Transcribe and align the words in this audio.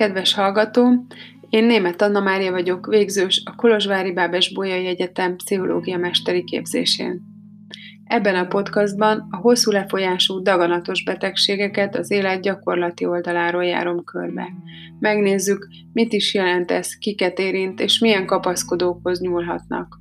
Kedves 0.00 0.34
hallgató, 0.34 1.06
én 1.48 1.64
német 1.64 2.02
Anna 2.02 2.20
Mária 2.20 2.50
vagyok, 2.50 2.86
végzős 2.86 3.42
a 3.44 3.54
Kolozsvári 3.54 4.12
Bábes 4.12 4.52
Bolyai 4.52 4.86
Egyetem 4.86 5.36
pszichológia 5.36 5.98
mesteri 5.98 6.44
képzésén. 6.44 7.22
Ebben 8.04 8.34
a 8.34 8.46
podcastban 8.46 9.28
a 9.30 9.36
hosszú 9.36 9.70
lefolyású 9.70 10.42
daganatos 10.42 11.04
betegségeket 11.04 11.96
az 11.96 12.10
élet 12.10 12.42
gyakorlati 12.42 13.06
oldaláról 13.06 13.64
járom 13.64 14.04
körbe. 14.04 14.48
Megnézzük, 14.98 15.68
mit 15.92 16.12
is 16.12 16.34
jelent 16.34 16.70
ez, 16.70 16.98
kiket 16.98 17.38
érint, 17.38 17.80
és 17.80 17.98
milyen 17.98 18.26
kapaszkodókhoz 18.26 19.20
nyúlhatnak. 19.20 19.98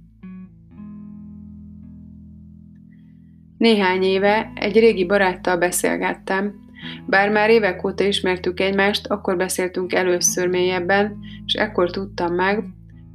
Néhány 3.58 4.04
éve 4.04 4.52
egy 4.56 4.80
régi 4.80 5.06
baráttal 5.06 5.58
beszélgettem, 5.58 6.68
bár 7.06 7.30
már 7.30 7.50
évek 7.50 7.86
óta 7.86 8.04
ismertük 8.04 8.60
egymást, 8.60 9.08
akkor 9.08 9.38
beszéltünk 9.38 9.94
először 9.94 10.48
mélyebben, 10.48 11.18
és 11.46 11.54
ekkor 11.54 11.92
tudtam 11.92 12.36
meg, 12.36 12.64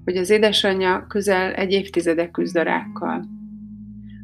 hogy 0.04 0.16
az 0.16 0.30
édesanyja 0.30 1.06
közel 1.08 1.52
egy 1.52 1.72
évtizede 1.72 2.30
küzd 2.30 2.56
a 2.56 2.62
rákkal. 2.62 3.24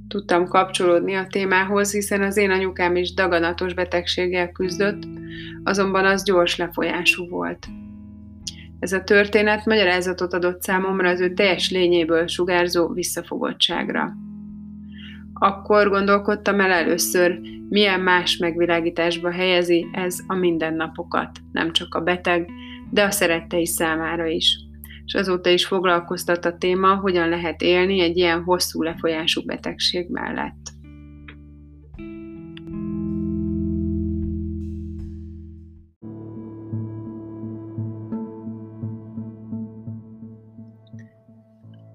Tudtam 0.08 0.48
kapcsolódni 0.48 1.14
a 1.14 1.26
témához, 1.26 1.92
hiszen 1.92 2.22
az 2.22 2.36
én 2.36 2.50
anyukám 2.50 2.96
is 2.96 3.14
daganatos 3.14 3.74
betegséggel 3.74 4.52
küzdött, 4.52 5.02
azonban 5.64 6.04
az 6.04 6.24
gyors 6.24 6.56
lefolyású 6.56 7.28
volt. 7.28 7.66
Ez 8.78 8.92
a 8.92 9.04
történet 9.04 9.66
magyarázatot 9.66 10.32
adott 10.32 10.62
számomra 10.62 11.08
az 11.08 11.20
ő 11.20 11.32
teljes 11.32 11.70
lényéből 11.70 12.26
sugárzó 12.26 12.88
visszafogottságra. 12.88 14.12
Akkor 15.42 15.88
gondolkodtam 15.88 16.60
el 16.60 16.70
először, 16.70 17.40
milyen 17.68 18.00
más 18.00 18.36
megvilágításba 18.36 19.30
helyezi 19.30 19.86
ez 19.92 20.18
a 20.26 20.34
mindennapokat, 20.34 21.30
nem 21.52 21.72
csak 21.72 21.94
a 21.94 22.00
beteg, 22.00 22.50
de 22.90 23.02
a 23.02 23.10
szerettei 23.10 23.66
számára 23.66 24.26
is. 24.26 24.58
És 25.04 25.14
azóta 25.14 25.50
is 25.50 25.66
foglalkoztat 25.66 26.44
a 26.44 26.56
téma, 26.56 26.94
hogyan 26.94 27.28
lehet 27.28 27.62
élni 27.62 28.00
egy 28.00 28.16
ilyen 28.16 28.42
hosszú 28.42 28.82
lefolyású 28.82 29.44
betegség 29.44 30.08
mellett. 30.08 30.70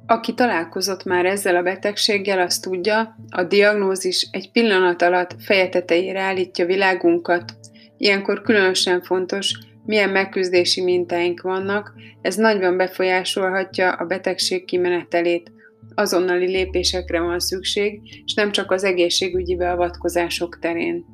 Aki 0.07 0.33
találkozott 0.33 1.03
már 1.03 1.25
ezzel 1.25 1.55
a 1.55 1.61
betegséggel, 1.61 2.39
azt 2.39 2.61
tudja, 2.61 3.15
a 3.29 3.43
diagnózis 3.43 4.27
egy 4.31 4.51
pillanat 4.51 5.01
alatt 5.01 5.35
feje 5.39 5.69
tetejére 5.69 6.21
állítja 6.21 6.65
világunkat. 6.65 7.53
Ilyenkor 7.97 8.41
különösen 8.41 9.01
fontos, 9.01 9.53
milyen 9.85 10.09
megküzdési 10.09 10.83
mintáink 10.83 11.41
vannak, 11.41 11.93
ez 12.21 12.35
nagyban 12.35 12.77
befolyásolhatja 12.77 13.91
a 13.91 14.05
betegség 14.05 14.65
kimenetelét. 14.65 15.51
Azonnali 15.95 16.45
lépésekre 16.45 17.19
van 17.19 17.39
szükség, 17.39 17.99
és 18.25 18.33
nem 18.33 18.51
csak 18.51 18.71
az 18.71 18.83
egészségügyi 18.83 19.55
beavatkozások 19.55 20.59
terén. 20.59 21.05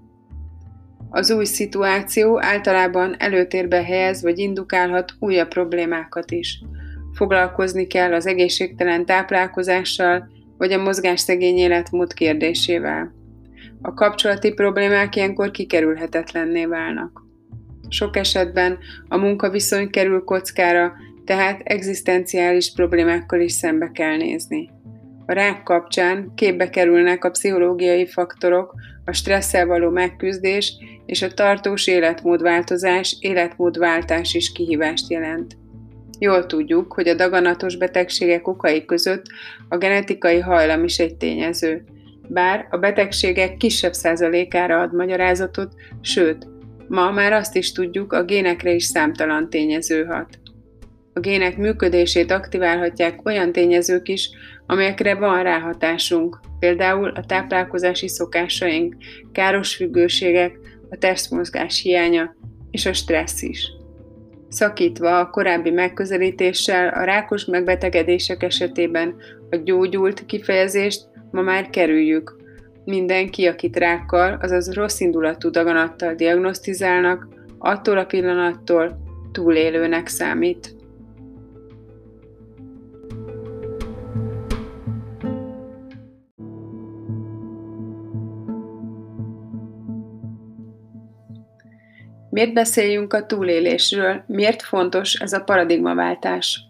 Az 1.09 1.31
új 1.31 1.45
szituáció 1.45 2.44
általában 2.44 3.16
előtérbe 3.20 3.83
helyez 3.83 4.22
vagy 4.22 4.39
indukálhat 4.39 5.14
újabb 5.20 5.48
problémákat 5.48 6.31
is– 6.31 6.59
Foglalkozni 7.14 7.88
kell 7.88 8.14
az 8.14 8.26
egészségtelen 8.26 9.06
táplálkozással, 9.06 10.30
vagy 10.58 10.72
a 10.72 10.81
mozgásszegény 10.81 11.58
életmód 11.58 12.14
kérdésével. 12.14 13.14
A 13.81 13.94
kapcsolati 13.94 14.54
problémák 14.54 15.16
ilyenkor 15.16 15.52
kikerülhetetlenné 15.52 16.66
válnak. 16.66 17.22
Sok 17.89 18.16
esetben 18.16 18.78
a 19.08 19.17
munkaviszony 19.17 19.89
kerül 19.89 20.23
kockára, 20.23 20.94
tehát 21.26 21.61
egzisztenciális 21.64 22.73
problémákkal 22.73 23.39
is 23.39 23.52
szembe 23.52 23.92
kell 23.92 24.16
nézni. 24.16 24.70
A 25.26 25.33
rák 25.33 25.64
kapcsán 25.64 26.32
képbe 26.36 26.70
kerülnek 26.70 27.23
a 27.23 27.30
pszichológiai 27.30 28.08
faktorok, 28.08 28.73
a 29.05 29.11
stresszel 29.11 29.66
való 29.66 29.89
megküzdés 29.89 30.73
és 31.05 31.21
a 31.21 31.33
tartós 31.33 31.88
életmódváltozás, 31.88 33.17
életmódváltás 33.20 34.33
is 34.33 34.52
kihívást 34.52 35.10
jelent. 35.10 35.58
Jól 36.23 36.45
tudjuk, 36.45 36.93
hogy 36.93 37.08
a 37.08 37.14
daganatos 37.14 37.76
betegségek 37.76 38.48
okai 38.48 38.86
között 38.86 39.26
a 39.70 39.77
genetikai 39.77 40.39
hajlam 40.39 40.83
is 40.83 40.99
egy 40.99 41.15
tényező, 41.15 41.83
bár 42.27 42.67
a 42.70 42.77
betegségek 42.77 43.58
kisebb 43.58 43.93
százalékára 43.93 44.80
ad 44.80 44.93
magyarázatot, 44.93 45.73
sőt, 46.02 46.48
ma 46.87 47.11
már 47.11 47.33
azt 47.33 47.55
is 47.55 47.71
tudjuk, 47.71 48.14
a 48.14 48.23
génekre 48.23 48.71
is 48.71 48.83
számtalan 48.83 49.49
tényező 49.49 50.05
hat. 50.05 50.39
A 51.14 51.20
gének 51.20 51.58
működését 51.58 52.32
aktiválhatják 52.32 53.26
olyan 53.26 53.52
tényezők 53.52 54.08
is, 54.08 54.30
amelyekre 54.65 55.15
van 55.15 55.43
ráhatásunk, 55.43 56.39
például 56.59 57.09
a 57.09 57.26
táplálkozási 57.26 58.08
szokásaink, 58.08 58.95
káros 59.32 59.76
függőségek, 59.76 60.59
a 60.89 60.98
testmozgás 60.98 61.82
hiánya 61.82 62.36
és 62.71 62.86
a 62.86 62.93
stressz 62.93 63.42
is. 63.42 63.80
Szakítva 64.52 65.20
a 65.20 65.30
korábbi 65.30 65.70
megközelítéssel 65.70 66.89
a 66.89 67.04
rákos 67.04 67.45
megbetegedések 67.45 68.44
esetében 68.44 69.16
a 69.50 69.56
gyógyult 69.56 70.26
kifejezést 70.26 71.08
ma 71.32 71.42
már 71.42 71.70
kerüljük. 71.70 72.36
Mindenki, 72.86 73.45
akit 73.45 73.78
rákkal, 73.78 74.38
azaz 74.42 74.73
rossz 74.73 75.00
indulatú 75.00 75.50
daganattal 75.50 76.14
diagnosztizálnak, 76.14 77.28
attól 77.58 77.98
a 77.98 78.06
pillanattól 78.06 78.98
túlélőnek 79.32 80.08
számít. 80.08 80.76
Miért 92.41 92.55
beszéljünk 92.55 93.13
a 93.13 93.25
túlélésről? 93.25 94.23
Miért 94.27 94.61
fontos 94.61 95.13
ez 95.13 95.33
a 95.33 95.43
paradigmaváltás? 95.43 96.61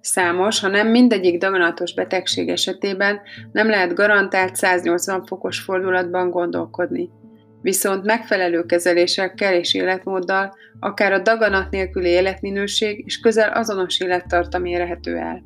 Számos, 0.00 0.60
ha 0.60 0.68
nem 0.68 0.88
mindegyik 0.88 1.38
daganatos 1.38 1.94
betegség 1.94 2.48
esetében 2.48 3.20
nem 3.52 3.68
lehet 3.68 3.94
garantált 3.94 4.56
180 4.56 5.26
fokos 5.26 5.60
fordulatban 5.60 6.30
gondolkodni. 6.30 7.10
Viszont 7.62 8.04
megfelelő 8.04 8.62
kezelésekkel 8.64 9.54
és 9.54 9.74
életmóddal 9.74 10.54
akár 10.80 11.12
a 11.12 11.22
daganat 11.22 11.70
nélküli 11.70 12.08
életminőség 12.08 13.02
és 13.06 13.18
közel 13.18 13.52
azonos 13.52 14.00
élettartam 14.00 14.64
érhető 14.64 15.16
el. 15.16 15.42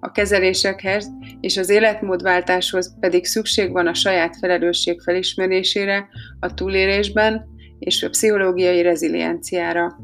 A 0.00 0.12
kezelésekhez 0.12 1.10
és 1.40 1.56
az 1.56 1.68
életmódváltáshoz 1.68 2.98
pedig 3.00 3.24
szükség 3.24 3.72
van 3.72 3.86
a 3.86 3.94
saját 3.94 4.36
felelősség 4.36 5.00
felismerésére, 5.00 6.08
a 6.40 6.54
túlélésben, 6.54 7.51
és 7.84 8.02
a 8.02 8.08
pszichológiai 8.08 8.82
rezilienciára. 8.82 9.98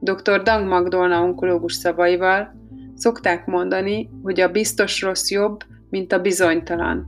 Dr. 0.00 0.42
Dang 0.42 0.68
Magdolna 0.68 1.22
onkológus 1.22 1.74
szavaival 1.74 2.54
szokták 2.94 3.46
mondani, 3.46 4.10
hogy 4.22 4.40
a 4.40 4.48
biztos 4.48 5.02
rossz 5.02 5.30
jobb, 5.30 5.60
mint 5.90 6.12
a 6.12 6.20
bizonytalan. 6.20 7.06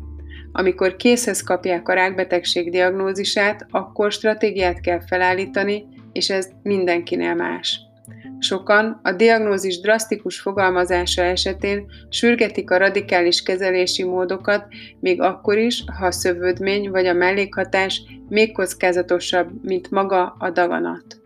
Amikor 0.52 0.96
készhez 0.96 1.42
kapják 1.42 1.88
a 1.88 1.92
rákbetegség 1.92 2.70
diagnózisát, 2.70 3.66
akkor 3.70 4.12
stratégiát 4.12 4.80
kell 4.80 5.00
felállítani, 5.00 5.86
és 6.12 6.30
ez 6.30 6.48
mindenkinél 6.62 7.34
más. 7.34 7.80
Sokan 8.38 9.00
a 9.02 9.12
diagnózis 9.12 9.80
drasztikus 9.80 10.40
fogalmazása 10.40 11.22
esetén 11.22 11.90
sürgetik 12.08 12.70
a 12.70 12.76
radikális 12.76 13.42
kezelési 13.42 14.04
módokat, 14.04 14.66
még 15.00 15.20
akkor 15.20 15.58
is, 15.58 15.84
ha 15.98 16.06
a 16.06 16.10
szövődmény 16.10 16.90
vagy 16.90 17.06
a 17.06 17.12
mellékhatás 17.12 18.02
még 18.28 18.52
kockázatosabb, 18.52 19.50
mint 19.62 19.90
maga 19.90 20.37
a 20.38 20.50
daganat. 20.50 21.20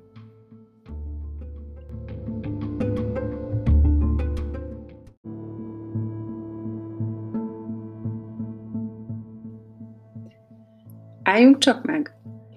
Álljunk 11.22 11.58
csak 11.58 11.84
meg! 11.84 12.12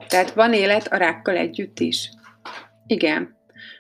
Tehát 0.07 0.33
van 0.33 0.53
élet 0.53 0.87
a 0.87 0.97
rákkal 0.97 1.35
együtt 1.35 1.79
is? 1.79 2.11
Igen, 2.87 3.35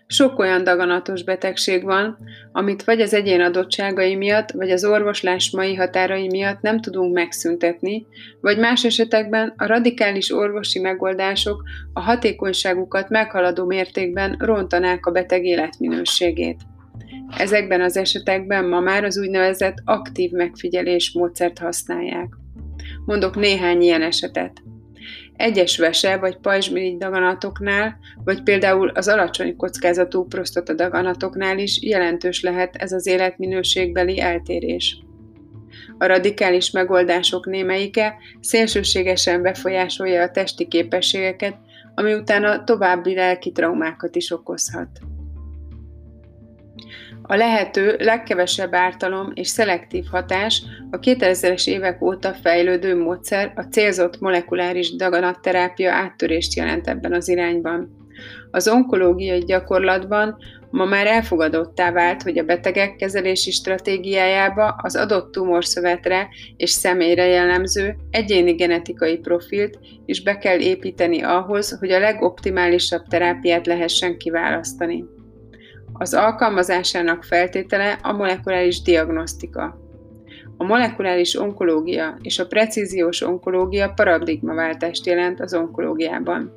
sok 0.07 0.39
olyan 0.39 0.63
daganatos 0.63 1.23
betegség 1.23 1.83
van, 1.83 2.17
amit 2.51 2.83
vagy 2.83 3.01
az 3.01 3.13
egyén 3.13 3.41
adottságai 3.41 4.15
miatt, 4.15 4.51
vagy 4.51 4.71
az 4.71 4.85
orvoslás 4.85 5.51
mai 5.51 5.75
határai 5.75 6.27
miatt 6.27 6.61
nem 6.61 6.81
tudunk 6.81 7.13
megszüntetni, 7.13 8.05
vagy 8.41 8.57
más 8.57 8.85
esetekben 8.85 9.53
a 9.57 9.65
radikális 9.65 10.31
orvosi 10.31 10.79
megoldások 10.79 11.63
a 11.93 11.99
hatékonyságukat 11.99 13.09
meghaladó 13.09 13.65
mértékben 13.65 14.35
rontanák 14.39 15.05
a 15.05 15.11
beteg 15.11 15.45
életminőségét. 15.45 16.61
Ezekben 17.37 17.81
az 17.81 17.97
esetekben 17.97 18.65
ma 18.65 18.79
már 18.79 19.03
az 19.03 19.17
úgynevezett 19.17 19.77
aktív 19.85 20.31
megfigyelés 20.31 21.11
módszert 21.13 21.59
használják. 21.59 22.27
Mondok 23.05 23.35
néhány 23.35 23.81
ilyen 23.81 24.01
esetet. 24.01 24.61
Egyes 25.35 25.77
vese 25.77 26.17
vagy 26.17 26.37
pajzsmirigy 26.37 26.97
daganatoknál, 26.97 27.97
vagy 28.23 28.43
például 28.43 28.89
az 28.89 29.07
alacsony 29.07 29.55
kockázatú 29.55 30.25
prostata 30.25 30.73
daganatoknál 30.73 31.59
is 31.59 31.81
jelentős 31.81 32.41
lehet 32.41 32.75
ez 32.75 32.91
az 32.91 33.07
életminőségbeli 33.07 34.19
eltérés. 34.19 35.03
A 35.97 36.05
radikális 36.05 36.71
megoldások 36.71 37.45
némelyike 37.45 38.15
szélsőségesen 38.41 39.41
befolyásolja 39.41 40.21
a 40.21 40.31
testi 40.31 40.67
képességeket, 40.67 41.55
ami 41.95 42.13
utána 42.13 42.63
további 42.63 43.15
lelki 43.15 43.51
traumákat 43.51 44.15
is 44.15 44.31
okozhat. 44.31 44.89
A 47.27 47.35
lehető 47.35 47.95
legkevesebb 47.99 48.73
ártalom 48.73 49.31
és 49.33 49.47
szelektív 49.47 50.05
hatás 50.11 50.63
a 50.91 50.99
2000-es 50.99 51.67
évek 51.67 52.01
óta 52.01 52.33
fejlődő 52.33 52.97
módszer 52.97 53.53
a 53.55 53.61
célzott 53.61 54.19
molekuláris 54.19 54.95
daganatterápia 54.95 55.93
áttörést 55.93 56.55
jelent 56.55 56.87
ebben 56.87 57.13
az 57.13 57.27
irányban. 57.27 58.03
Az 58.51 58.67
onkológiai 58.67 59.39
gyakorlatban 59.39 60.37
ma 60.69 60.85
már 60.85 61.07
elfogadottá 61.07 61.91
vált, 61.91 62.21
hogy 62.21 62.37
a 62.37 62.43
betegek 62.43 62.95
kezelési 62.95 63.51
stratégiájába 63.51 64.75
az 64.77 64.95
adott 64.95 65.31
tumorszövetre 65.31 66.27
és 66.57 66.69
személyre 66.69 67.25
jellemző 67.25 67.95
egyéni 68.11 68.53
genetikai 68.53 69.17
profilt 69.17 69.79
is 70.05 70.23
be 70.23 70.37
kell 70.37 70.59
építeni 70.59 71.21
ahhoz, 71.21 71.77
hogy 71.79 71.91
a 71.91 71.99
legoptimálisabb 71.99 73.03
terápiát 73.07 73.65
lehessen 73.65 74.17
kiválasztani. 74.17 75.05
Az 75.97 76.13
alkalmazásának 76.13 77.23
feltétele 77.23 77.99
a 78.01 78.13
molekuláris 78.13 78.81
diagnosztika. 78.81 79.79
A 80.57 80.63
molekuláris 80.63 81.39
onkológia 81.39 82.17
és 82.21 82.39
a 82.39 82.47
precíziós 82.47 83.21
onkológia 83.21 83.89
paradigmaváltást 83.89 85.05
jelent 85.05 85.39
az 85.39 85.53
onkológiában. 85.53 86.53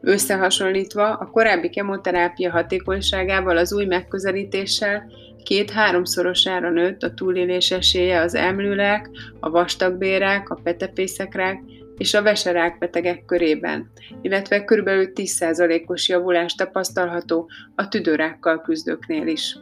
Összehasonlítva 0.00 1.12
a 1.12 1.30
korábbi 1.30 1.68
kemoterápia 1.68 2.50
hatékonyságával 2.50 3.56
az 3.56 3.72
új 3.72 3.84
megközelítéssel 3.84 5.10
két-háromszorosára 5.44 6.70
nőtt 6.70 7.02
a 7.02 7.14
túlélés 7.14 7.70
esélye 7.70 8.20
az 8.20 8.34
emlőlek, 8.34 9.10
a 9.40 9.50
vastagbérek, 9.50 10.50
a 10.50 10.60
petepészekrák 10.62 11.60
és 11.98 12.14
a 12.14 12.22
veserák 12.22 12.78
betegek 12.78 13.24
körében, 13.24 13.90
illetve 14.20 14.64
kb. 14.64 14.88
10%-os 15.14 16.08
javulás 16.08 16.54
tapasztalható 16.54 17.50
a 17.74 17.88
tüdőrákkal 17.88 18.60
küzdőknél 18.60 19.26
is. 19.26 19.56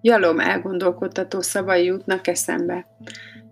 Jalom 0.00 0.40
elgondolkodtató 0.40 1.40
szavai 1.40 1.84
jutnak 1.84 2.26
eszembe. 2.26 2.86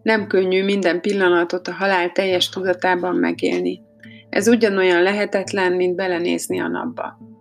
Nem 0.03 0.27
könnyű 0.27 0.65
minden 0.65 1.01
pillanatot 1.01 1.69
a 1.69 1.73
halál 1.73 2.13
teljes 2.13 2.49
tudatában 2.49 3.17
megélni. 3.17 3.83
Ez 4.31 4.49
ugyanolyan 4.49 5.03
lehetetlen, 5.03 5.73
mint 5.73 5.97
belenézni 5.97 6.61
a 6.61 6.69
napba. 6.69 7.34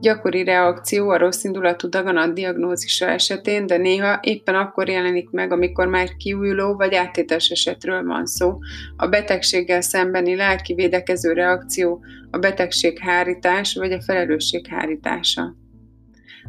Gyakori 0.00 0.44
reakció 0.44 1.08
a 1.08 1.18
rossz 1.18 1.44
indulatú 1.44 1.88
daganat 1.88 2.34
diagnózisa 2.34 3.06
esetén, 3.06 3.66
de 3.66 3.76
néha 3.76 4.18
éppen 4.22 4.54
akkor 4.54 4.88
jelenik 4.88 5.30
meg, 5.30 5.52
amikor 5.52 5.86
már 5.86 6.16
kiújuló 6.16 6.74
vagy 6.74 6.94
áttétes 6.94 7.48
esetről 7.48 8.02
van 8.02 8.26
szó. 8.26 8.58
A 8.96 9.06
betegséggel 9.06 9.80
szembeni 9.80 10.36
lelki 10.36 10.74
védekező 10.74 11.32
reakció, 11.32 12.04
a 12.30 12.38
betegség 12.38 12.98
hárítás 12.98 13.74
vagy 13.74 13.92
a 13.92 14.02
felelősség 14.02 14.66
hárítása. 14.66 15.54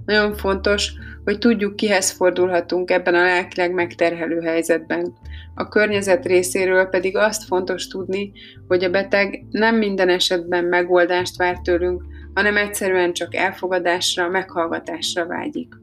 Nagyon 0.06 0.34
fontos, 0.34 0.94
hogy 1.24 1.38
tudjuk, 1.38 1.76
kihez 1.76 2.12
fordulhatunk 2.12 2.92
ebben 2.92 3.16
a 3.16 3.24
lelkileg 3.24 3.74
megterhelő 3.74 4.42
helyzetben. 4.42 5.14
A 5.56 5.68
környezet 5.68 6.26
részéről 6.26 6.86
pedig 6.86 7.16
azt 7.16 7.44
fontos 7.44 7.88
tudni, 7.88 8.32
hogy 8.68 8.84
a 8.84 8.90
beteg 8.90 9.46
nem 9.52 9.76
minden 9.76 10.10
esetben 10.10 10.66
megoldást 10.66 11.38
vár 11.38 11.60
tőlünk, 11.62 12.04
hanem 12.38 12.58
egyszerűen 12.58 13.14
csak 13.14 13.36
elfogadásra, 13.36 14.30
meghallgatásra 14.30 15.26
vágyik. 15.26 15.74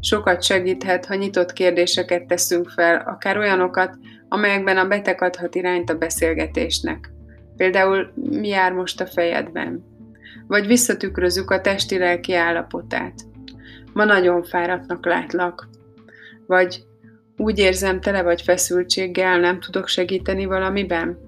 Sokat 0.00 0.42
segíthet, 0.42 1.06
ha 1.06 1.14
nyitott 1.14 1.52
kérdéseket 1.52 2.26
teszünk 2.26 2.68
fel, 2.68 3.02
akár 3.06 3.38
olyanokat, 3.38 3.98
amelyekben 4.28 4.76
a 4.76 4.88
beteg 4.88 5.22
adhat 5.22 5.54
irányt 5.54 5.90
a 5.90 5.98
beszélgetésnek. 5.98 7.10
Például, 7.56 8.12
mi 8.14 8.48
jár 8.48 8.72
most 8.72 9.00
a 9.00 9.06
fejedben? 9.06 9.84
Vagy 10.46 10.66
visszatükrözzük 10.66 11.50
a 11.50 11.60
testi-lelki 11.60 12.34
állapotát. 12.34 13.14
Ma 13.92 14.04
nagyon 14.04 14.42
fáradtnak 14.42 15.06
látlak. 15.06 15.68
Vagy 16.46 16.82
úgy 17.36 17.58
érzem, 17.58 18.00
tele 18.00 18.22
vagy 18.22 18.42
feszültséggel, 18.42 19.38
nem 19.40 19.60
tudok 19.60 19.88
segíteni 19.88 20.44
valamiben? 20.44 21.18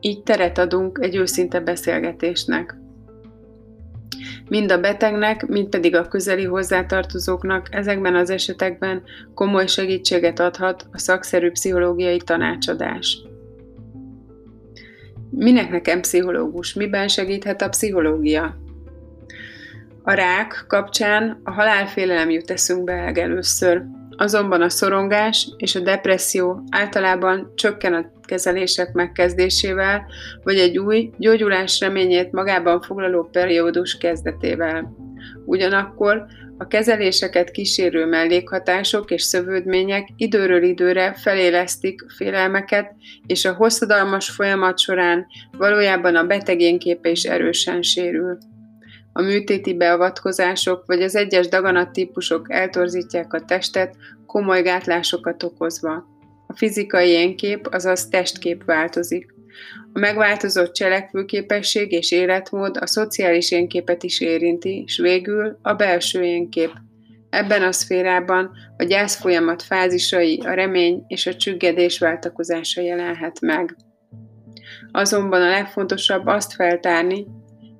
Így 0.00 0.22
teret 0.22 0.58
adunk 0.58 0.98
egy 1.02 1.16
őszinte 1.16 1.60
beszélgetésnek. 1.60 2.80
Mind 4.48 4.72
a 4.72 4.80
betegnek, 4.80 5.46
mind 5.46 5.68
pedig 5.68 5.96
a 5.96 6.08
közeli 6.08 6.44
hozzátartozóknak 6.44 7.66
ezekben 7.70 8.14
az 8.14 8.30
esetekben 8.30 9.02
komoly 9.34 9.66
segítséget 9.66 10.40
adhat 10.40 10.86
a 10.92 10.98
szakszerű 10.98 11.50
pszichológiai 11.50 12.18
tanácsadás. 12.18 13.22
Minek 15.30 15.70
nekem 15.70 16.00
pszichológus? 16.00 16.74
Miben 16.74 17.08
segíthet 17.08 17.62
a 17.62 17.68
pszichológia? 17.68 18.56
A 20.02 20.12
rák 20.12 20.64
kapcsán 20.68 21.40
a 21.44 21.50
halálfélelem 21.50 22.30
jut 22.30 22.50
eszünkbe 22.50 22.92
először, 23.14 23.82
azonban 24.16 24.62
a 24.62 24.68
szorongás 24.68 25.48
és 25.56 25.74
a 25.74 25.80
depresszió 25.80 26.64
általában 26.70 27.52
csökken 27.54 27.94
a 27.94 28.10
kezelések 28.24 28.92
megkezdésével, 28.92 30.06
vagy 30.42 30.58
egy 30.58 30.78
új, 30.78 31.10
gyógyulás 31.18 31.80
reményét 31.80 32.32
magában 32.32 32.80
foglaló 32.80 33.28
periódus 33.32 33.98
kezdetével. 33.98 34.94
Ugyanakkor 35.44 36.26
a 36.58 36.66
kezeléseket 36.66 37.50
kísérő 37.50 38.06
mellékhatások 38.06 39.10
és 39.10 39.22
szövődmények 39.22 40.08
időről 40.16 40.62
időre 40.62 41.14
felélesztik 41.14 42.04
félelmeket, 42.16 42.94
és 43.26 43.44
a 43.44 43.54
hosszadalmas 43.54 44.30
folyamat 44.30 44.78
során 44.78 45.26
valójában 45.58 46.16
a 46.16 46.26
betegénképe 46.26 47.08
is 47.08 47.22
erősen 47.22 47.82
sérül. 47.82 48.38
A 49.12 49.22
műtéti 49.22 49.74
beavatkozások 49.74 50.82
vagy 50.86 51.02
az 51.02 51.16
egyes 51.16 51.48
daganattípusok 51.48 52.52
eltorzítják 52.52 53.32
a 53.32 53.44
testet, 53.44 53.96
komoly 54.26 54.62
gátlásokat 54.62 55.42
okozva. 55.42 55.92
A 56.46 56.56
fizikai 56.56 57.08
énkép, 57.08 57.66
azaz 57.70 58.08
testkép 58.08 58.64
változik. 58.64 59.34
A 59.92 59.98
megváltozott 59.98 60.72
cselekvőképesség 60.72 61.92
és 61.92 62.10
életmód 62.12 62.76
a 62.80 62.86
szociális 62.86 63.50
énképet 63.50 64.02
is 64.02 64.20
érinti, 64.20 64.82
és 64.86 64.98
végül 64.98 65.58
a 65.62 65.74
belső 65.74 66.22
énkép. 66.22 66.70
Ebben 67.30 67.62
a 67.62 67.72
szférában 67.72 68.50
a 68.76 68.84
gyász 68.84 69.20
folyamat 69.20 69.62
fázisai, 69.62 70.40
a 70.44 70.52
remény 70.52 71.04
és 71.06 71.26
a 71.26 71.34
csüggedés 71.34 71.98
váltakozása 71.98 72.80
jelenhet 72.80 73.40
meg. 73.40 73.76
Azonban 74.90 75.42
a 75.42 75.48
legfontosabb 75.48 76.26
azt 76.26 76.52
feltárni, 76.52 77.26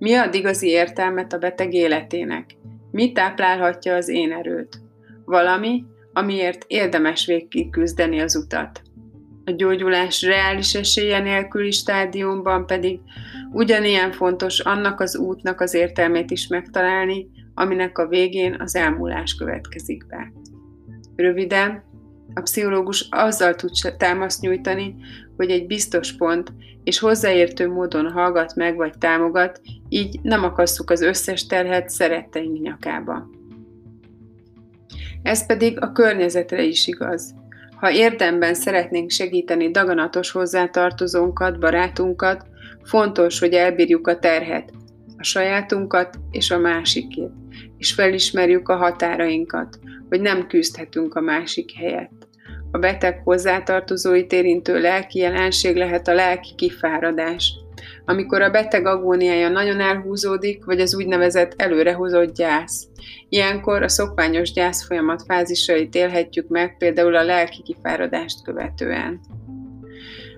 mi 0.03 0.15
ad 0.15 0.35
igazi 0.35 0.69
értelmet 0.69 1.33
a 1.33 1.39
beteg 1.39 1.73
életének? 1.73 2.57
Mi 2.91 3.13
táplálhatja 3.13 3.95
az 3.95 4.09
én 4.09 4.33
erőt? 4.33 4.81
Valami, 5.25 5.85
amiért 6.13 6.65
érdemes 6.67 7.27
végig 7.27 7.71
küzdeni 7.71 8.21
az 8.21 8.37
utat. 8.37 8.83
A 9.45 9.51
gyógyulás 9.51 10.23
reális 10.23 10.75
esélye 10.75 11.19
nélküli 11.19 11.71
stádiumban 11.71 12.67
pedig 12.67 13.01
ugyanilyen 13.53 14.13
fontos 14.13 14.61
annak 14.61 15.01
az 15.01 15.17
útnak 15.17 15.61
az 15.61 15.75
értelmét 15.75 16.31
is 16.31 16.47
megtalálni, 16.47 17.27
aminek 17.55 17.99
a 17.99 18.07
végén 18.07 18.57
az 18.59 18.77
elmúlás 18.77 19.35
következik 19.35 20.07
be. 20.07 20.33
Röviden, 21.17 21.83
a 22.35 22.41
pszichológus 22.41 23.07
azzal 23.11 23.55
tud 23.55 23.73
támaszt 23.97 24.41
nyújtani, 24.41 24.95
hogy 25.37 25.51
egy 25.51 25.67
biztos 25.67 26.17
pont, 26.17 26.53
és 26.85 26.99
hozzáértő 26.99 27.69
módon 27.69 28.11
hallgat 28.11 28.55
meg 28.55 28.77
vagy 28.77 28.99
támogat, 28.99 29.61
így 29.89 30.19
nem 30.23 30.45
akasszuk 30.45 30.91
az 30.91 31.01
összes 31.01 31.47
terhet 31.47 31.91
szeretteink 31.91 32.61
nyakába. 32.61 33.31
Ez 35.23 35.47
pedig 35.47 35.81
a 35.81 35.93
környezetre 35.93 36.63
is 36.63 36.87
igaz. 36.87 37.35
Ha 37.77 37.91
érdemben 37.91 38.55
szeretnénk 38.55 39.11
segíteni 39.11 39.71
daganatos 39.71 40.31
hozzátartozónkat, 40.31 41.59
barátunkat, 41.59 42.47
fontos, 42.83 43.39
hogy 43.39 43.53
elbírjuk 43.53 44.07
a 44.07 44.19
terhet, 44.19 44.73
a 45.17 45.23
sajátunkat 45.23 46.19
és 46.31 46.51
a 46.51 46.59
másikét, 46.59 47.31
és 47.79 47.93
felismerjük 47.93 48.69
a 48.69 48.77
határainkat, 48.77 49.79
hogy 50.09 50.21
nem 50.21 50.47
küzdhetünk 50.47 51.15
a 51.15 51.21
másik 51.21 51.73
helyett. 51.73 52.22
A 52.75 52.79
beteg 52.79 53.21
hozzátartozóit 53.25 54.33
érintő 54.33 54.81
lelki 54.81 55.19
jelenség 55.19 55.77
lehet 55.77 56.09
a 56.09 56.15
lelki 56.15 56.55
kifáradás. 56.55 57.57
amikor 58.05 58.43
a 58.43 58.51
beteg 58.51 58.87
agóniája 58.87 59.49
nagyon 59.49 59.81
elhúzódik, 59.81 60.65
vagy 60.65 60.81
az 60.81 60.95
úgynevezett 60.95 61.53
előrehozott 61.57 62.35
gyász. 62.35 62.87
Ilyenkor 63.29 63.83
a 63.83 63.89
szokványos 63.89 64.53
gyász 64.53 64.87
folyamat 64.87 65.23
fázisait 65.27 65.95
élhetjük 65.95 66.49
meg, 66.49 66.77
például 66.77 67.17
a 67.17 67.25
lelki 67.25 67.63
kifáradást 67.63 68.43
követően. 68.45 69.21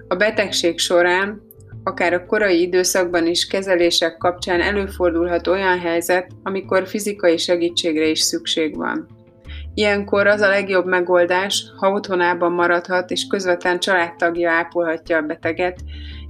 A 0.08 0.14
betegség 0.14 0.78
során, 0.78 1.42
akár 1.82 2.12
a 2.12 2.26
korai 2.26 2.60
időszakban 2.60 3.26
is 3.26 3.46
kezelések 3.46 4.16
kapcsán 4.16 4.60
előfordulhat 4.60 5.46
olyan 5.46 5.78
helyzet, 5.78 6.30
amikor 6.42 6.86
fizikai 6.88 7.36
segítségre 7.36 8.06
is 8.06 8.20
szükség 8.20 8.76
van. 8.76 9.08
Ilyenkor 9.74 10.26
az 10.26 10.40
a 10.40 10.48
legjobb 10.48 10.86
megoldás, 10.86 11.64
ha 11.76 11.90
otthonában 11.90 12.52
maradhat 12.52 13.10
és 13.10 13.26
közvetlen 13.26 13.78
családtagja 13.78 14.50
ápolhatja 14.50 15.16
a 15.16 15.22
beteget, 15.22 15.80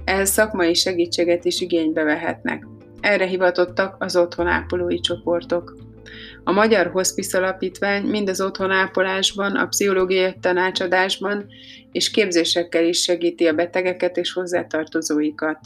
ehhez 0.03 0.29
szakmai 0.29 0.73
segítséget 0.73 1.45
is 1.45 1.61
igénybe 1.61 2.03
vehetnek. 2.03 2.67
Erre 3.01 3.25
hivatottak 3.25 3.95
az 3.99 4.15
otthonápolói 4.15 4.99
csoportok. 4.99 5.75
A 6.43 6.51
Magyar 6.51 6.87
Hospice 6.91 7.37
Alapítvány 7.37 8.03
mind 8.03 8.29
az 8.29 8.41
otthonápolásban, 8.41 9.55
a 9.55 9.67
pszichológiai 9.67 10.35
tanácsadásban 10.41 11.45
és 11.91 12.11
képzésekkel 12.11 12.85
is 12.85 13.01
segíti 13.01 13.47
a 13.47 13.53
betegeket 13.53 14.17
és 14.17 14.33
hozzátartozóikat. 14.33 15.59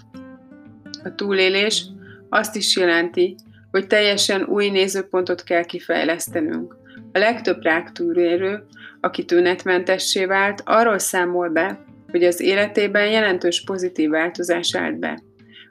A 1.04 1.16
túlélés 1.16 1.86
azt 2.30 2.56
is 2.56 2.76
jelenti, 2.78 3.36
hogy 3.72 3.88
teljesen 3.88 4.44
új 4.44 4.70
nézőpontot 4.70 5.44
kell 5.44 5.64
kifejlesztenünk. 5.64 6.79
A 7.12 7.18
legtöbb 7.18 7.64
rák 7.64 7.92
túlélő, 7.92 8.64
aki 9.02 9.26
tünetmentessé 9.26 10.26
vált, 10.26 10.62
arról 10.66 11.00
számol 11.00 11.50
be, 11.50 11.80
hogy 12.12 12.24
az 12.24 12.40
életében 12.40 13.10
jelentős 13.10 13.64
pozitív 13.64 14.10
változás 14.10 14.76
állt 14.76 15.00
be. 15.00 15.20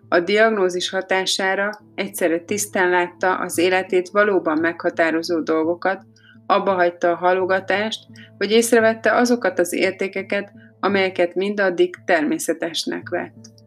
A 0.09 0.21
diagnózis 0.21 0.91
hatására 0.91 1.71
egyszerre 1.95 2.39
tisztán 2.39 2.91
látta 2.91 3.35
az 3.35 3.59
életét 3.59 4.09
valóban 4.09 4.59
meghatározó 4.59 5.41
dolgokat, 5.41 6.03
abba 6.47 6.73
hagyta 6.73 7.11
a 7.11 7.17
halogatást, 7.17 8.07
hogy 8.39 8.51
észrevette 8.51 9.15
azokat 9.15 9.59
az 9.59 9.73
értékeket, 9.73 10.53
amelyeket 10.81 11.35
mindaddig 11.35 11.95
természetesnek 12.05 13.09
vett. 13.09 13.58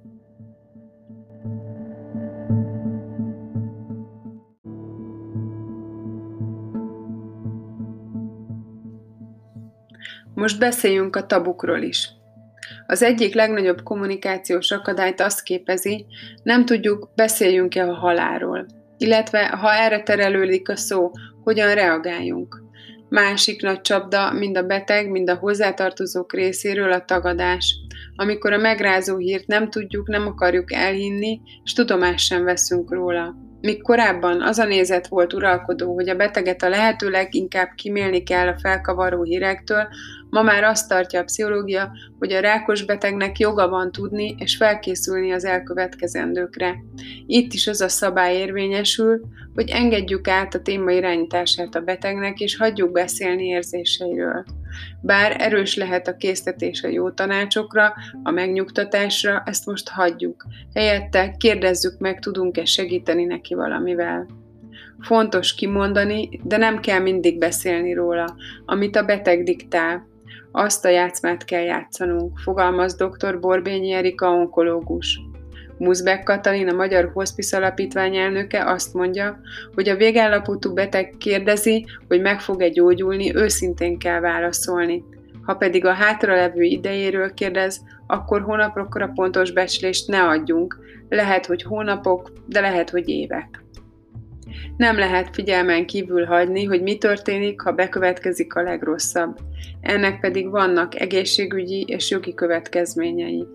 Most 10.34 10.60
beszéljünk 10.60 11.16
a 11.16 11.26
tabukról 11.26 11.82
is. 11.82 12.10
Az 12.88 13.04
egyik 13.04 13.34
legnagyobb 13.34 13.84
kommunikációs 13.84 14.72
akadályt 14.72 15.22
azt 15.22 15.44
képezi, 15.44 16.06
nem 16.44 16.66
tudjuk, 16.66 17.10
beszéljünk-e 17.16 17.88
a 17.88 17.96
haláról, 17.96 18.66
illetve 18.98 19.48
ha 19.48 19.74
erre 19.74 20.04
terelődik 20.04 20.70
a 20.70 20.76
szó, 20.76 21.12
hogyan 21.44 21.74
reagáljunk. 21.74 22.62
Másik 23.10 23.62
nagy 23.62 23.82
csapda, 23.82 24.32
mind 24.32 24.58
a 24.58 24.64
beteg, 24.64 25.10
mind 25.10 25.30
a 25.30 25.36
hozzátartozók 25.36 26.34
részéről 26.34 26.92
a 26.92 27.06
tagadás, 27.06 27.76
amikor 28.16 28.54
a 28.54 28.58
megrázó 28.58 29.18
hírt 29.18 29.48
nem 29.48 29.70
tudjuk, 29.70 30.08
nem 30.08 30.28
akarjuk 30.28 30.74
elhinni, 30.74 31.42
és 31.64 31.74
tudomást 31.74 32.26
sem 32.26 32.44
veszünk 32.44 32.92
róla. 32.94 33.36
Míg 33.62 33.82
korábban 33.82 34.42
az 34.42 34.58
a 34.58 34.66
nézet 34.66 35.08
volt 35.08 35.34
uralkodó, 35.34 35.94
hogy 35.94 36.10
a 36.10 36.16
beteget 36.16 36.64
a 36.64 36.70
lehető 36.70 37.10
leginkább 37.10 37.70
kimélni 37.76 38.24
kell 38.24 38.48
a 38.48 38.60
felkavaró 38.60 39.24
hírektől, 39.24 39.88
ma 40.32 40.42
már 40.42 40.64
azt 40.64 40.88
tartja 40.88 41.20
a 41.20 41.24
pszichológia, 41.24 41.92
hogy 42.20 42.32
a 42.32 42.40
rákos 42.40 42.86
betegnek 42.86 43.40
joga 43.40 43.70
van 43.70 43.92
tudni 43.92 44.36
és 44.40 44.56
felkészülni 44.56 45.32
az 45.32 45.46
elkövetkezendőkre. 45.46 46.76
Itt 47.26 47.54
is 47.54 47.68
az 47.68 47.82
a 47.82 47.90
szabály 47.90 48.36
érvényesül, 48.36 49.22
hogy 49.56 49.70
engedjük 49.70 50.28
át 50.28 50.56
a 50.56 50.62
téma 50.62 50.92
irányítását 50.92 51.76
a 51.76 51.82
betegnek, 51.82 52.40
és 52.40 52.58
hagyjuk 52.58 52.92
beszélni 52.92 53.46
érzéseiről. 53.46 54.46
Bár 55.02 55.36
erős 55.40 55.76
lehet 55.76 56.08
a 56.08 56.18
késztetés 56.18 56.84
a 56.84 56.88
jó 56.88 57.10
tanácsokra, 57.10 57.94
a 58.24 58.32
megnyugtatásra, 58.32 59.44
ezt 59.46 59.66
most 59.66 59.90
hagyjuk. 59.90 60.46
Helyette 60.74 61.36
kérdezzük 61.38 62.00
meg, 62.00 62.20
tudunk-e 62.20 62.66
segíteni 62.66 63.24
neki 63.24 63.54
valamivel. 63.54 64.28
Fontos 65.00 65.54
kimondani, 65.56 66.30
de 66.44 66.58
nem 66.58 66.80
kell 66.80 67.00
mindig 67.00 67.38
beszélni 67.38 67.94
róla, 67.94 68.36
amit 68.66 68.96
a 68.96 69.04
beteg 69.04 69.44
diktál. 69.44 70.10
Azt 70.52 70.86
a 70.86 70.90
játszmát 70.90 71.46
kell 71.46 71.64
játszanunk, 71.64 72.40
fogalmaz 72.40 72.96
dr. 72.96 73.40
Borbényi 73.40 73.92
Erika 73.92 74.30
onkológus. 74.30 75.20
Muszbek 75.78 76.24
Katalin, 76.24 76.68
a 76.68 76.74
Magyar 76.74 77.12
Hospice 77.14 77.58
Alapítvány 77.58 78.16
elnöke 78.16 78.66
azt 78.66 78.94
mondja, 78.94 79.40
hogy 79.76 79.90
a 79.90 79.96
végállapotú 79.96 80.74
beteg 80.74 81.16
kérdezi, 81.18 81.86
hogy 82.08 82.22
meg 82.22 82.42
fog-e 82.42 82.70
gyógyulni, 82.70 83.36
őszintén 83.36 83.98
kell 83.98 84.20
válaszolni. 84.20 85.04
Ha 85.42 85.56
pedig 85.56 85.86
a 85.86 85.94
hátralevő 85.94 86.62
idejéről 86.62 87.34
kérdez, 87.34 87.82
akkor 88.08 88.42
hónapokra 88.42 89.12
pontos 89.16 89.52
becslést 89.52 90.08
ne 90.08 90.24
adjunk. 90.24 90.80
Lehet, 91.10 91.46
hogy 91.46 91.64
hónapok, 91.64 92.32
de 92.46 92.60
lehet, 92.60 92.90
hogy 92.90 93.10
évek. 93.10 93.61
Nem 94.78 94.98
lehet 94.98 95.36
figyelmen 95.36 95.86
kívül 95.86 96.26
hagyni, 96.26 96.64
hogy 96.64 96.82
mi 96.82 96.98
történik, 96.98 97.62
ha 97.62 97.72
bekövetkezik 97.72 98.54
a 98.54 98.62
legrosszabb. 98.62 99.38
Ennek 99.82 100.20
pedig 100.20 100.50
vannak 100.50 101.00
egészségügyi 101.00 101.86
és 101.88 102.10
jogi 102.10 102.34
következményei. 102.34 103.48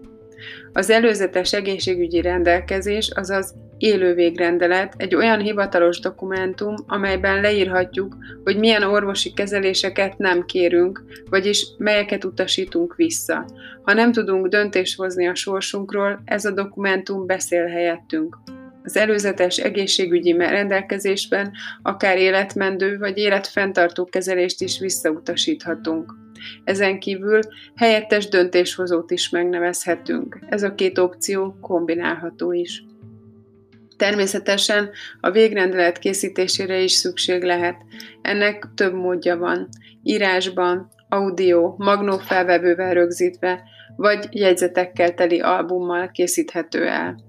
Az 0.73 0.91
előzetes 0.91 1.53
egészségügyi 1.53 2.21
rendelkezés, 2.21 3.11
azaz 3.15 3.55
élő 3.79 4.15
végrendelet 4.15 4.95
egy 4.97 5.15
olyan 5.15 5.41
hivatalos 5.41 6.01
dokumentum, 6.01 6.75
amelyben 6.87 7.41
leírhatjuk, 7.41 8.17
hogy 8.45 8.59
milyen 8.59 8.83
orvosi 8.83 9.33
kezeléseket 9.33 10.19
nem 10.19 10.45
kérünk, 10.45 11.03
vagyis 11.31 11.67
melyeket 11.79 12.25
utasítunk 12.25 12.95
vissza. 12.95 13.47
Ha 13.83 13.93
nem 13.93 14.13
tudunk 14.13 14.47
döntést 14.47 14.97
hozni 14.97 15.29
a 15.29 15.35
sorsunkról, 15.35 16.23
ez 16.25 16.45
a 16.45 16.51
dokumentum 16.51 17.27
beszél 17.27 17.67
helyettünk. 17.67 18.37
Az 18.87 18.97
előzetes 18.97 19.57
egészségügyi 19.57 20.33
rendelkezésben 20.33 21.53
akár 21.83 22.19
életmendő 22.19 22.99
vagy 22.99 23.19
életfenntartó 23.19 24.05
kezelést 24.05 24.61
is 24.61 24.79
visszautasíthatunk. 24.79 26.13
Ezen 26.65 26.99
kívül 26.99 27.41
helyettes 27.75 28.29
döntéshozót 28.29 29.11
is 29.11 29.29
megnevezhetünk. 29.29 30.39
Ez 30.49 30.63
a 30.63 30.75
két 30.75 30.99
opció 30.99 31.57
kombinálható 31.61 32.53
is. 32.53 32.85
Természetesen 33.97 34.91
a 35.21 35.31
végrendelet 35.31 35.99
készítésére 35.99 36.81
is 36.81 36.93
szükség 36.93 37.43
lehet. 37.43 37.77
Ennek 38.23 38.69
több 38.75 38.95
módja 38.95 39.37
van. 39.37 39.69
Írásban, 40.03 40.89
audio, 41.09 41.75
magnófelvevővel 41.79 42.95
rögzítve, 42.95 43.63
vagy 43.97 44.29
jegyzetekkel 44.31 45.15
teli 45.15 45.41
albummal 45.41 46.11
készíthető 46.11 46.87
el. 46.87 47.26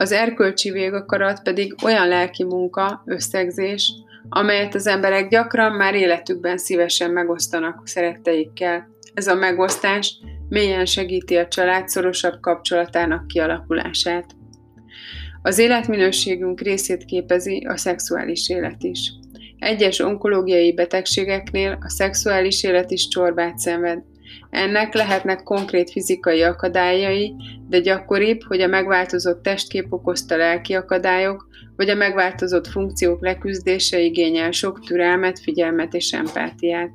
Az 0.00 0.12
erkölcsi 0.12 0.70
végakarat 0.70 1.42
pedig 1.42 1.74
olyan 1.84 2.08
lelki 2.08 2.44
munka, 2.44 3.02
összegzés, 3.06 3.92
amelyet 4.28 4.74
az 4.74 4.86
emberek 4.86 5.28
gyakran 5.28 5.72
már 5.72 5.94
életükben 5.94 6.58
szívesen 6.58 7.10
megosztanak 7.10 7.88
szeretteikkel. 7.88 8.88
Ez 9.14 9.26
a 9.26 9.34
megosztás 9.34 10.20
mélyen 10.48 10.84
segíti 10.84 11.36
a 11.36 11.48
család 11.48 11.88
szorosabb 11.88 12.40
kapcsolatának 12.40 13.26
kialakulását. 13.26 14.36
Az 15.42 15.58
életminőségünk 15.58 16.60
részét 16.60 17.04
képezi 17.04 17.66
a 17.68 17.76
szexuális 17.76 18.48
élet 18.48 18.82
is. 18.82 19.12
Egyes 19.58 19.98
onkológiai 19.98 20.74
betegségeknél 20.74 21.78
a 21.80 21.90
szexuális 21.90 22.62
élet 22.62 22.90
is 22.90 23.08
csorbát 23.08 23.58
szenved. 23.58 24.02
Ennek 24.50 24.94
lehetnek 24.94 25.42
konkrét 25.42 25.90
fizikai 25.90 26.42
akadályai, 26.42 27.34
de 27.68 27.78
gyakoribb, 27.78 28.40
hogy 28.42 28.60
a 28.60 28.66
megváltozott 28.66 29.42
testkép 29.42 29.92
okozta 29.92 30.36
lelki 30.36 30.74
akadályok, 30.74 31.48
vagy 31.76 31.88
a 31.88 31.94
megváltozott 31.94 32.66
funkciók 32.66 33.22
leküzdése 33.22 34.00
igényel 34.00 34.50
sok 34.50 34.84
türelmet, 34.86 35.38
figyelmet 35.38 35.94
és 35.94 36.12
empátiát. 36.12 36.90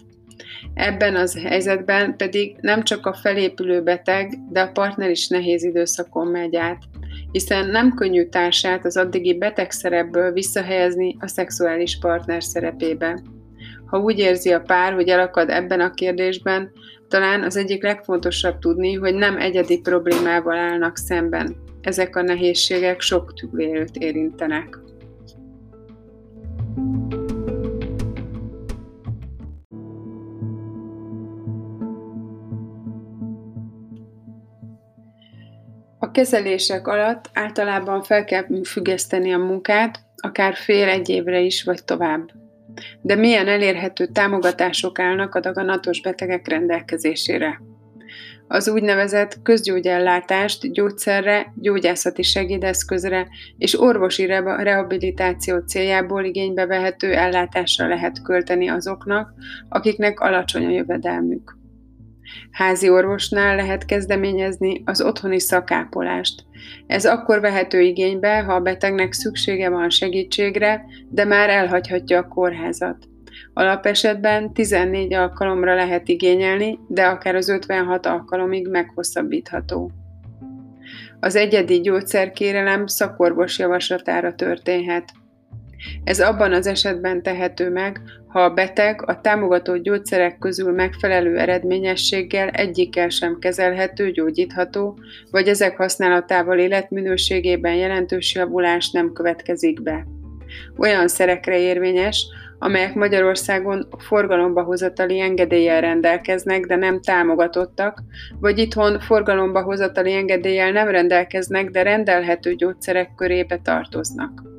Ebben 0.74 1.16
az 1.16 1.40
helyzetben 1.44 2.16
pedig 2.18 2.56
nem 2.62 2.84
csak 2.84 3.06
a 3.06 3.14
felépülő 3.14 3.84
beteg, 3.84 4.34
de 4.50 4.62
a 4.62 4.72
partner 4.72 5.10
is 5.10 5.28
nehéz 5.28 5.64
időszakon 5.64 6.28
megy 6.28 6.56
át, 6.56 6.84
hiszen 7.32 7.70
nem 7.70 7.94
könnyű 7.94 8.26
társát 8.26 8.86
az 8.86 8.98
addigi 8.98 9.38
beteg 9.38 9.72
szerepből 9.72 10.32
visszahelyezni 10.32 11.16
a 11.20 11.28
szexuális 11.28 11.98
partner 12.00 12.44
szerepébe. 12.44 13.22
Ha 13.94 14.00
úgy 14.00 14.20
érzi 14.20 14.52
a 14.52 14.62
pár, 14.62 14.94
hogy 14.94 15.08
elakad 15.08 15.50
ebben 15.50 15.80
a 15.80 15.92
kérdésben, 15.92 16.72
talán 17.08 17.44
az 17.44 17.56
egyik 17.56 17.84
legfontosabb 17.84 18.60
tudni, 18.60 18.94
hogy 18.94 19.14
nem 19.14 19.38
egyedi 19.38 19.80
problémával 19.80 20.58
állnak 20.58 20.98
szemben. 20.98 21.56
Ezek 21.82 22.16
a 22.16 22.22
nehézségek 22.22 23.02
sok 23.02 23.34
tüglélőt 23.34 23.96
érintenek. 23.96 24.80
A 36.00 36.12
kezelések 36.12 36.88
alatt 36.88 37.30
általában 37.34 38.04
fel 38.04 38.24
kell 38.24 38.46
függeszteni 38.64 39.34
a 39.34 39.38
munkát, 39.38 40.00
akár 40.16 40.56
fél 40.56 40.88
egy 40.88 41.10
évre 41.10 41.40
is, 41.40 41.64
vagy 41.64 41.84
tovább. 41.84 42.43
De 43.02 43.16
milyen 43.16 43.48
elérhető 43.48 44.06
támogatások 44.06 45.00
állnak 45.00 45.36
a 45.36 45.40
daganatos 45.40 46.02
betegek 46.02 46.48
rendelkezésére? 46.48 47.62
Az 48.48 48.68
úgynevezett 48.68 49.42
közgyógyellátást 49.44 50.72
gyógyszerre, 50.72 51.54
gyógyászati 51.56 52.24
segédeszközre 52.24 53.28
és 53.58 53.80
orvosi 53.80 54.26
rehabilitáció 54.26 55.58
céljából 55.58 56.24
igénybe 56.24 56.66
vehető 56.66 57.14
ellátásra 57.14 57.88
lehet 57.88 58.22
költeni 58.22 58.68
azoknak, 58.68 59.34
akiknek 59.70 60.20
alacsony 60.20 60.66
a 60.66 60.70
jövedelmük. 60.70 61.63
Házi 62.52 62.90
orvosnál 62.90 63.56
lehet 63.56 63.86
kezdeményezni 63.86 64.82
az 64.86 65.02
otthoni 65.02 65.40
szakápolást. 65.40 66.44
Ez 66.88 67.06
akkor 67.06 67.40
vehető 67.40 67.82
igénybe, 67.82 68.42
ha 68.42 68.54
a 68.54 68.60
betegnek 68.60 69.14
szüksége 69.14 69.70
van 69.70 69.90
segítségre, 69.90 70.86
de 71.10 71.26
már 71.26 71.50
elhagyhatja 71.50 72.18
a 72.18 72.28
kórházat. 72.28 73.08
Alapesetben 73.54 74.54
14 74.54 75.14
alkalomra 75.14 75.76
lehet 75.76 76.08
igényelni, 76.08 76.80
de 76.88 77.06
akár 77.06 77.36
az 77.36 77.50
56 77.50 78.06
alkalomig 78.06 78.68
meghosszabbítható. 78.68 79.92
Az 81.20 81.36
egyedi 81.36 81.82
gyógyszerkérelem 81.82 82.88
szakorvos 82.88 83.60
javaslatára 83.60 84.36
történhet. 84.36 85.14
Ez 86.04 86.20
abban 86.20 86.54
az 86.54 86.68
esetben 86.68 87.24
tehető 87.24 87.70
meg, 87.70 88.02
ha 88.28 88.44
a 88.44 88.54
beteg 88.54 89.04
a 89.06 89.22
támogatott 89.22 89.84
gyógyszerek 89.84 90.38
közül 90.38 90.72
megfelelő 90.72 91.38
eredményességgel 91.38 92.48
egyikkel 92.50 93.10
sem 93.10 93.40
kezelhető, 93.40 94.12
gyógyítható, 94.12 94.98
vagy 95.32 95.48
ezek 95.48 95.78
használatával 95.78 96.60
életminőségében 96.60 97.76
jelentős 97.76 98.36
javulás 98.36 98.92
nem 98.92 99.14
következik 99.14 99.82
be. 99.82 100.06
Olyan 100.78 101.08
szerekre 101.08 101.60
érvényes, 101.60 102.26
amelyek 102.60 102.94
Magyarországon 102.94 103.88
forgalomba 103.98 104.64
hozatali 104.64 105.20
engedéllyel 105.20 105.82
rendelkeznek, 105.82 106.66
de 106.66 106.76
nem 106.76 107.02
támogatottak, 107.02 108.04
vagy 108.40 108.58
itthon 108.58 109.00
forgalomba 109.00 109.62
hozatali 109.62 110.14
engedéllyel 110.14 110.72
nem 110.72 110.88
rendelkeznek, 110.88 111.70
de 111.70 111.84
rendelhető 111.84 112.56
gyógyszerek 112.56 113.16
körébe 113.16 113.60
tartoznak. 113.64 114.53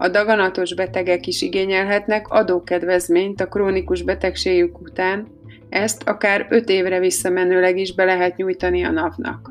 A 0.00 0.08
daganatos 0.08 0.74
betegek 0.74 1.26
is 1.26 1.42
igényelhetnek 1.42 2.28
adókedvezményt 2.28 3.40
a 3.40 3.46
krónikus 3.46 4.02
betegségük 4.02 4.80
után, 4.80 5.26
ezt 5.68 6.08
akár 6.08 6.46
5 6.50 6.68
évre 6.68 6.98
visszamenőleg 6.98 7.78
is 7.78 7.94
be 7.94 8.04
lehet 8.04 8.36
nyújtani 8.36 8.84
a 8.84 8.90
NAV-nak. 8.90 9.50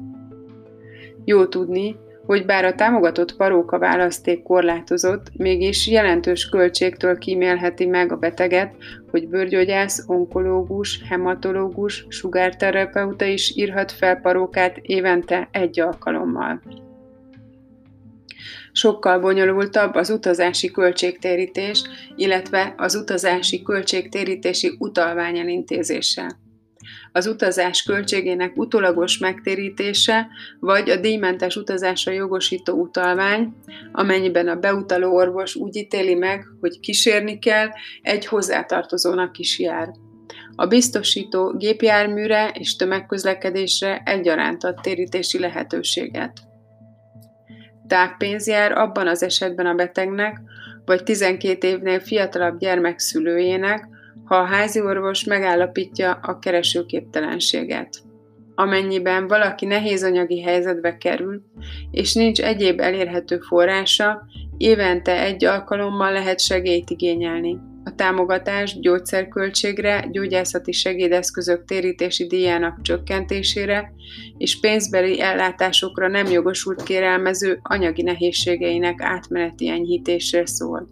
Jó 1.26 1.46
tudni, 1.46 1.96
hogy 2.26 2.46
bár 2.46 2.66
a 2.66 2.76
támogatott 2.76 3.36
paróka 3.36 3.80
választék 3.80 4.44
korlátozott, 4.44 5.28
mégis 5.34 5.88
jelentős 5.88 6.50
költségtől 6.50 7.18
kímélheti 7.18 7.86
meg 7.86 8.12
a 8.12 8.18
beteget, 8.18 8.76
hogy 9.12 9.28
bőrgyógyász, 9.28 10.04
onkológus, 10.08 11.02
hematológus, 11.10 12.06
sugárterapeuta 12.10 13.26
is 13.26 13.56
írhat 13.56 13.92
fel 13.92 14.16
parókát 14.16 14.78
évente 14.82 15.48
egy 15.52 15.80
alkalommal 15.80 16.62
sokkal 18.78 19.20
bonyolultabb 19.20 19.96
az 19.96 20.10
utazási 20.10 20.72
költségtérítés, 20.72 21.82
illetve 22.16 22.74
az 22.78 22.96
utazási 22.96 23.62
költségtérítési 23.62 24.76
utalvány 24.80 25.38
elintézése. 25.38 26.40
Az 27.12 27.28
utazás 27.28 27.84
költségének 27.84 28.58
utolagos 28.58 29.18
megtérítése, 29.18 30.28
vagy 30.60 30.90
a 30.90 30.96
díjmentes 30.96 31.56
utazásra 31.56 32.12
jogosító 32.12 32.74
utalvány, 32.74 33.54
amennyiben 33.92 34.48
a 34.48 34.56
beutaló 34.56 35.14
orvos 35.14 35.56
úgy 35.56 35.76
ítéli 35.76 36.14
meg, 36.14 36.46
hogy 36.60 36.80
kísérni 36.80 37.40
kell, 37.40 37.70
egy 38.02 38.26
hozzátartozónak 38.26 39.38
is 39.38 39.60
jár. 39.60 39.90
A 40.56 40.66
biztosító 40.66 41.54
gépjárműre 41.58 42.52
és 42.54 42.76
tömegközlekedésre 42.76 44.02
egyaránt 44.06 44.64
ad 44.64 44.80
térítési 44.82 45.40
lehetőséget. 45.40 46.47
Távpénz 47.88 48.48
jár 48.48 48.72
abban 48.72 49.08
az 49.08 49.24
esetben 49.24 49.66
a 49.66 49.74
betegnek, 49.74 50.42
vagy 50.86 51.04
12 51.04 51.68
évnél 51.68 52.00
fiatalabb 52.00 52.60
gyermek 52.60 53.00
szülőjének, 53.00 53.88
ha 54.26 54.36
a 54.36 54.46
házi 54.46 54.82
orvos 54.82 55.24
megállapítja 55.24 56.12
a 56.22 56.40
keresőképtelenséget. 56.40 57.98
Amennyiben 58.56 59.28
valaki 59.28 59.66
nehéz 59.66 60.04
anyagi 60.04 60.42
helyzetbe 60.42 60.98
kerül, 60.98 61.42
és 61.92 62.14
nincs 62.14 62.42
egyéb 62.42 62.80
elérhető 62.80 63.40
forrása, 63.40 64.26
évente 64.58 65.22
egy 65.22 65.46
alkalommal 65.46 66.12
lehet 66.12 66.40
segélyt 66.40 66.90
igényelni 66.90 67.60
a 67.98 68.04
támogatás 68.04 68.80
gyógyszerköltségre, 68.80 70.08
gyógyászati 70.12 70.72
segédeszközök 70.72 71.66
térítési 71.66 72.28
díjának 72.28 72.82
csökkentésére 72.82 73.94
és 74.38 74.60
pénzbeli 74.60 75.22
ellátásokra 75.22 76.08
nem 76.08 76.26
jogosult 76.26 76.84
kérelmező 76.84 77.60
anyagi 77.62 78.02
nehézségeinek 78.02 79.02
átmeneti 79.02 79.70
enyhítésre 79.70 80.46
szól. 80.46 80.88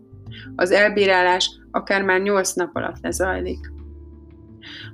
Az 0.55 0.71
elbírálás 0.71 1.49
akár 1.71 2.03
már 2.03 2.21
8 2.21 2.53
nap 2.53 2.75
alatt 2.75 3.01
lezajlik. 3.01 3.73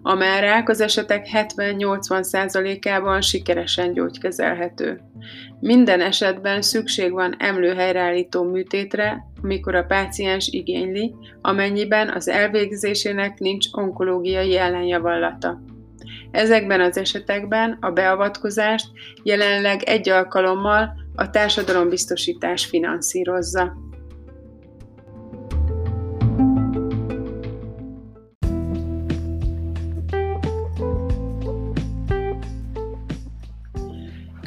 A 0.01 0.13
mellrák 0.13 0.69
az 0.69 0.81
esetek 0.81 1.27
70-80%-ában 1.33 3.21
sikeresen 3.21 3.93
gyógykezelhető. 3.93 5.01
Minden 5.59 6.01
esetben 6.01 6.61
szükség 6.61 7.11
van 7.11 7.35
emlőhelyreállító 7.39 8.43
műtétre, 8.43 9.30
amikor 9.43 9.75
a 9.75 9.83
páciens 9.83 10.47
igényli, 10.47 11.15
amennyiben 11.41 12.09
az 12.09 12.27
elvégzésének 12.27 13.39
nincs 13.39 13.65
onkológiai 13.71 14.57
ellenjavallata. 14.57 15.61
Ezekben 16.31 16.81
az 16.81 16.97
esetekben 16.97 17.77
a 17.81 17.91
beavatkozást 17.91 18.87
jelenleg 19.23 19.83
egy 19.83 20.09
alkalommal 20.09 20.93
a 21.15 21.29
társadalombiztosítás 21.29 22.65
finanszírozza. 22.65 23.90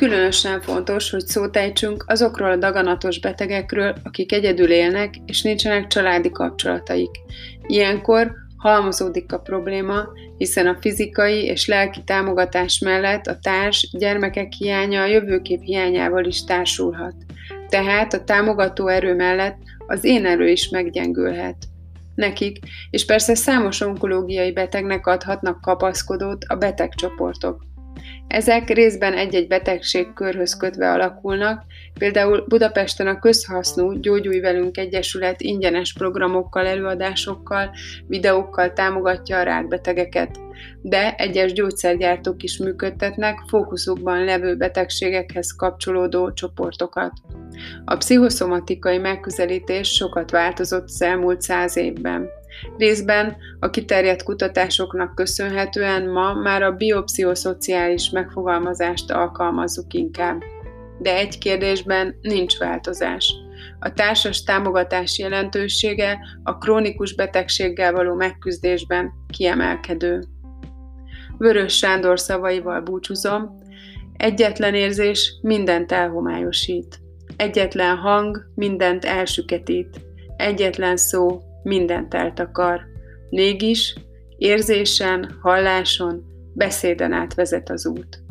Különösen 0.04 0.60
fontos, 0.60 1.10
hogy 1.10 1.26
szót 1.26 1.56
ejtsünk 1.56 2.04
azokról 2.06 2.50
a 2.50 2.56
daganatos 2.56 3.20
betegekről, 3.20 3.94
akik 4.02 4.32
egyedül 4.32 4.70
élnek, 4.70 5.14
és 5.26 5.42
nincsenek 5.42 5.86
családi 5.86 6.30
kapcsolataik. 6.30 7.10
Ilyenkor 7.66 8.32
halmozódik 8.56 9.32
a 9.32 9.38
probléma, 9.38 10.08
hiszen 10.36 10.66
a 10.66 10.76
fizikai 10.80 11.44
és 11.44 11.66
lelki 11.66 12.02
támogatás 12.04 12.78
mellett 12.78 13.26
a 13.26 13.38
társ 13.38 13.90
gyermekek 13.92 14.52
hiánya 14.52 15.02
a 15.02 15.06
jövőkép 15.06 15.62
hiányával 15.62 16.24
is 16.24 16.44
társulhat. 16.44 17.14
Tehát 17.68 18.12
a 18.12 18.24
támogató 18.24 18.86
erő 18.86 19.14
mellett 19.14 19.58
az 19.86 20.04
én 20.04 20.26
erő 20.26 20.48
is 20.48 20.68
meggyengülhet. 20.68 21.56
Nekik, 22.14 22.58
és 22.90 23.04
persze 23.04 23.34
számos 23.34 23.80
onkológiai 23.80 24.52
betegnek 24.52 25.06
adhatnak 25.06 25.60
kapaszkodót 25.60 26.44
a 26.48 26.54
betegcsoportok. 26.54 27.72
Ezek 28.28 28.68
részben 28.68 29.12
egy-egy 29.12 29.46
betegség 29.46 30.12
körhöz 30.12 30.56
kötve 30.56 30.92
alakulnak, 30.92 31.62
például 31.98 32.44
Budapesten 32.48 33.06
a 33.06 33.18
közhasznú 33.18 33.92
Gyógyulj 33.92 34.40
Velünk 34.40 34.76
Egyesület 34.76 35.40
ingyenes 35.40 35.92
programokkal, 35.92 36.66
előadásokkal, 36.66 37.70
videókkal 38.06 38.72
támogatja 38.72 39.38
a 39.38 39.42
rákbetegeket, 39.42 40.38
de 40.82 41.14
egyes 41.14 41.52
gyógyszergyártók 41.52 42.42
is 42.42 42.58
működtetnek 42.58 43.38
fókuszukban 43.48 44.24
levő 44.24 44.56
betegségekhez 44.56 45.52
kapcsolódó 45.56 46.32
csoportokat. 46.32 47.12
A 47.84 47.96
pszichoszomatikai 47.96 48.98
megközelítés 48.98 49.88
sokat 49.88 50.30
változott 50.30 50.84
az 50.84 51.02
elmúlt 51.02 51.40
száz 51.40 51.76
évben. 51.76 52.28
Részben 52.76 53.36
a 53.60 53.70
kiterjedt 53.70 54.22
kutatásoknak 54.22 55.14
köszönhetően 55.14 56.08
ma 56.08 56.34
már 56.34 56.62
a 56.62 56.72
biopszichoszociális 56.72 58.10
megfogalmazást 58.10 59.10
alkalmazzuk 59.10 59.94
inkább. 59.94 60.42
De 60.98 61.16
egy 61.16 61.38
kérdésben 61.38 62.16
nincs 62.20 62.58
változás. 62.58 63.34
A 63.78 63.92
társas 63.92 64.42
támogatás 64.42 65.18
jelentősége 65.18 66.18
a 66.42 66.58
krónikus 66.58 67.14
betegséggel 67.14 67.92
való 67.92 68.14
megküzdésben 68.14 69.12
kiemelkedő. 69.28 70.22
Vörös 71.38 71.76
Sándor 71.76 72.20
szavaival 72.20 72.80
búcsúzom, 72.80 73.58
egyetlen 74.16 74.74
érzés 74.74 75.38
mindent 75.42 75.92
elhomályosít. 75.92 77.00
Egyetlen 77.36 77.96
hang 77.96 78.46
mindent 78.54 79.04
elsüketít. 79.04 80.00
Egyetlen 80.36 80.96
szó 80.96 81.42
mindent 81.64 82.14
eltakar. 82.14 82.80
Mégis 83.30 83.94
érzésen, 84.36 85.38
halláson, 85.40 86.24
beszéden 86.54 87.12
át 87.12 87.34
vezet 87.34 87.70
az 87.70 87.86
út. 87.86 88.22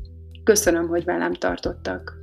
Köszönöm, 0.43 0.87
hogy 0.87 1.03
velem 1.03 1.33
tartottak. 1.33 2.22